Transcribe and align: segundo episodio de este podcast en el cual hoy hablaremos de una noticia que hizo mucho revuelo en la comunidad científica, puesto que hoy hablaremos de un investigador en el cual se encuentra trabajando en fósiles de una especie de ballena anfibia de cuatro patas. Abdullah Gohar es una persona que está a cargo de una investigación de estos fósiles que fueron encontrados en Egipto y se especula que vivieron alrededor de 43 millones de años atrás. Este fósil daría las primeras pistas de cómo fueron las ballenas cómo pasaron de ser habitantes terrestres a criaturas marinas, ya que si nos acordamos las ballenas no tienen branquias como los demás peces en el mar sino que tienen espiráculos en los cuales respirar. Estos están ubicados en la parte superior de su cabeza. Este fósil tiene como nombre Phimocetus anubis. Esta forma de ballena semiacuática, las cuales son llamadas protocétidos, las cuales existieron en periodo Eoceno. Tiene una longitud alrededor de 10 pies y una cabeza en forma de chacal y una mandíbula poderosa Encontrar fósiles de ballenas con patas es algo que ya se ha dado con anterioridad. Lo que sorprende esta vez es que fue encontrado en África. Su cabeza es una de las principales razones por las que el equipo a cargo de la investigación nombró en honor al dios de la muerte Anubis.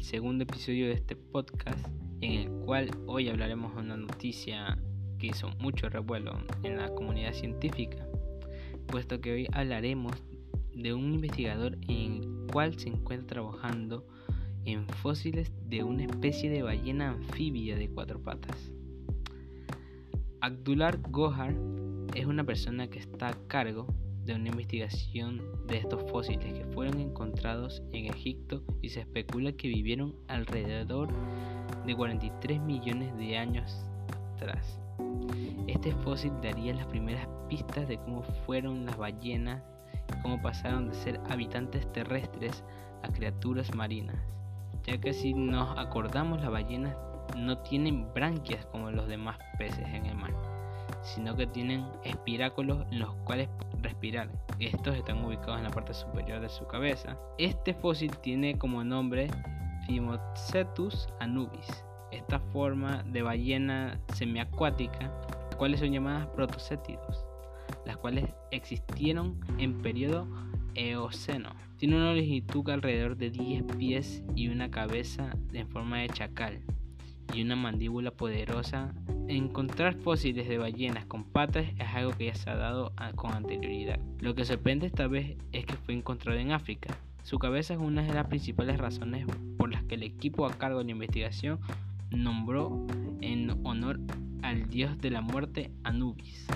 segundo 0.00 0.44
episodio 0.44 0.86
de 0.86 0.94
este 0.94 1.14
podcast 1.14 1.86
en 2.22 2.32
el 2.32 2.48
cual 2.64 2.90
hoy 3.06 3.28
hablaremos 3.28 3.74
de 3.74 3.82
una 3.82 3.96
noticia 3.98 4.78
que 5.18 5.26
hizo 5.26 5.50
mucho 5.58 5.90
revuelo 5.90 6.32
en 6.62 6.78
la 6.78 6.88
comunidad 6.94 7.34
científica, 7.34 8.06
puesto 8.86 9.20
que 9.20 9.32
hoy 9.32 9.48
hablaremos 9.52 10.14
de 10.74 10.94
un 10.94 11.12
investigador 11.12 11.76
en 11.88 12.22
el 12.22 12.46
cual 12.50 12.78
se 12.78 12.88
encuentra 12.88 13.34
trabajando 13.34 14.06
en 14.64 14.88
fósiles 14.88 15.52
de 15.68 15.84
una 15.84 16.04
especie 16.04 16.48
de 16.48 16.62
ballena 16.62 17.10
anfibia 17.10 17.76
de 17.76 17.90
cuatro 17.90 18.18
patas. 18.18 18.72
Abdullah 20.40 20.96
Gohar 21.10 21.54
es 22.14 22.24
una 22.24 22.44
persona 22.44 22.88
que 22.88 22.98
está 22.98 23.28
a 23.28 23.46
cargo 23.46 23.86
de 24.30 24.36
una 24.36 24.50
investigación 24.50 25.42
de 25.66 25.78
estos 25.78 26.08
fósiles 26.08 26.54
que 26.54 26.64
fueron 26.66 27.00
encontrados 27.00 27.82
en 27.92 28.06
Egipto 28.06 28.62
y 28.80 28.90
se 28.90 29.00
especula 29.00 29.52
que 29.52 29.66
vivieron 29.66 30.14
alrededor 30.28 31.08
de 31.84 31.96
43 31.96 32.60
millones 32.60 33.16
de 33.16 33.36
años 33.36 33.84
atrás. 34.36 34.78
Este 35.66 35.92
fósil 35.96 36.32
daría 36.42 36.74
las 36.74 36.86
primeras 36.86 37.26
pistas 37.48 37.88
de 37.88 37.98
cómo 37.98 38.22
fueron 38.46 38.86
las 38.86 38.96
ballenas 38.96 39.62
cómo 40.22 40.40
pasaron 40.40 40.88
de 40.88 40.94
ser 40.94 41.20
habitantes 41.28 41.90
terrestres 41.92 42.62
a 43.02 43.08
criaturas 43.08 43.74
marinas, 43.74 44.16
ya 44.84 44.98
que 44.98 45.12
si 45.12 45.34
nos 45.34 45.76
acordamos 45.76 46.40
las 46.40 46.50
ballenas 46.50 46.96
no 47.36 47.58
tienen 47.58 48.12
branquias 48.12 48.64
como 48.66 48.90
los 48.90 49.08
demás 49.08 49.38
peces 49.58 49.86
en 49.88 50.06
el 50.06 50.16
mar 50.16 50.59
sino 51.02 51.36
que 51.36 51.46
tienen 51.46 51.86
espiráculos 52.04 52.86
en 52.90 53.00
los 53.00 53.14
cuales 53.24 53.48
respirar. 53.82 54.30
Estos 54.58 54.96
están 54.96 55.24
ubicados 55.24 55.58
en 55.58 55.64
la 55.64 55.70
parte 55.70 55.94
superior 55.94 56.40
de 56.40 56.48
su 56.48 56.66
cabeza. 56.66 57.16
Este 57.38 57.74
fósil 57.74 58.16
tiene 58.18 58.58
como 58.58 58.84
nombre 58.84 59.28
Phimocetus 59.86 61.08
anubis. 61.20 61.84
Esta 62.10 62.40
forma 62.52 63.02
de 63.04 63.22
ballena 63.22 64.00
semiacuática, 64.14 65.12
las 65.46 65.56
cuales 65.56 65.80
son 65.80 65.92
llamadas 65.92 66.26
protocétidos, 66.28 67.24
las 67.86 67.96
cuales 67.96 68.26
existieron 68.50 69.40
en 69.58 69.80
periodo 69.80 70.26
Eoceno. 70.74 71.50
Tiene 71.76 71.96
una 71.96 72.12
longitud 72.12 72.68
alrededor 72.68 73.16
de 73.16 73.30
10 73.30 73.64
pies 73.76 74.22
y 74.34 74.48
una 74.48 74.70
cabeza 74.70 75.30
en 75.52 75.68
forma 75.68 75.98
de 75.98 76.08
chacal 76.08 76.60
y 77.32 77.42
una 77.42 77.56
mandíbula 77.56 78.10
poderosa 78.10 78.92
Encontrar 79.30 79.94
fósiles 79.94 80.48
de 80.48 80.58
ballenas 80.58 81.06
con 81.06 81.22
patas 81.22 81.64
es 81.78 81.88
algo 81.94 82.10
que 82.10 82.26
ya 82.26 82.34
se 82.34 82.50
ha 82.50 82.56
dado 82.56 82.92
con 83.14 83.32
anterioridad. 83.32 84.00
Lo 84.18 84.34
que 84.34 84.44
sorprende 84.44 84.88
esta 84.88 85.06
vez 85.06 85.36
es 85.52 85.66
que 85.66 85.74
fue 85.74 85.94
encontrado 85.94 86.36
en 86.36 86.50
África. 86.50 86.96
Su 87.22 87.38
cabeza 87.38 87.74
es 87.74 87.80
una 87.80 88.02
de 88.02 88.12
las 88.12 88.26
principales 88.26 88.78
razones 88.78 89.24
por 89.56 89.70
las 89.70 89.84
que 89.84 89.94
el 89.94 90.02
equipo 90.02 90.46
a 90.46 90.54
cargo 90.54 90.78
de 90.80 90.86
la 90.86 90.90
investigación 90.90 91.60
nombró 92.10 92.84
en 93.20 93.50
honor 93.64 94.00
al 94.42 94.68
dios 94.68 94.98
de 94.98 95.10
la 95.10 95.20
muerte 95.20 95.70
Anubis. 95.84 96.48